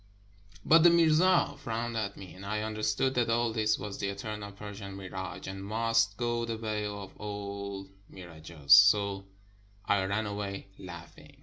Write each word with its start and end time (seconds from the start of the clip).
But 0.65 0.79
the 0.81 0.89
mirza 0.89 1.55
frowned 1.59 1.95
at 1.95 2.17
me, 2.17 2.33
and 2.33 2.43
I 2.43 2.63
understood 2.63 3.13
that 3.13 3.29
all 3.29 3.53
this 3.53 3.77
was 3.77 3.99
the 3.99 4.07
Eternal 4.07 4.51
Persian 4.51 4.95
Mirage, 4.95 5.45
and 5.45 5.63
must 5.63 6.17
go 6.17 6.43
the 6.43 6.57
way 6.57 6.87
of 6.87 7.15
all 7.17 7.87
mirages.... 8.09 8.73
So 8.73 9.25
I 9.85 10.03
ran 10.05 10.25
away 10.25 10.69
laughing. 10.79 11.37